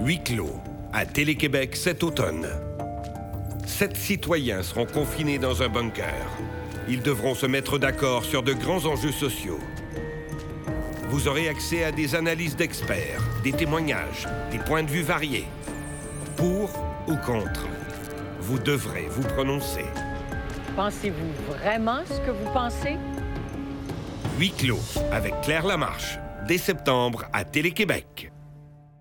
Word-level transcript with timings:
Huit 0.00 0.22
clos 0.22 0.54
à 0.92 1.04
Télé-Québec 1.04 1.74
cet 1.74 2.04
automne. 2.04 2.46
Sept 3.66 3.96
citoyens 3.96 4.62
seront 4.62 4.86
confinés 4.86 5.38
dans 5.38 5.60
un 5.60 5.68
bunker. 5.68 6.24
Ils 6.88 7.02
devront 7.02 7.34
se 7.34 7.46
mettre 7.46 7.78
d'accord 7.78 8.24
sur 8.24 8.44
de 8.44 8.52
grands 8.52 8.86
enjeux 8.86 9.10
sociaux. 9.10 9.58
Vous 11.08 11.26
aurez 11.26 11.48
accès 11.48 11.82
à 11.82 11.90
des 11.90 12.14
analyses 12.14 12.54
d'experts, 12.54 13.20
des 13.42 13.50
témoignages, 13.52 14.28
des 14.52 14.58
points 14.58 14.84
de 14.84 14.90
vue 14.90 15.02
variés. 15.02 15.48
Pour 16.36 16.70
ou 17.08 17.16
contre, 17.16 17.66
vous 18.40 18.60
devrez 18.60 19.08
vous 19.10 19.26
prononcer. 19.26 19.84
Pensez-vous 20.76 21.54
vraiment 21.54 22.02
ce 22.06 22.20
que 22.20 22.30
vous 22.30 22.50
pensez? 22.52 22.96
Huit 24.38 24.56
clos 24.56 24.78
avec 25.10 25.34
Claire 25.42 25.66
Lamarche, 25.66 26.20
dès 26.46 26.58
septembre 26.58 27.24
à 27.32 27.44
Télé-Québec. 27.44 28.30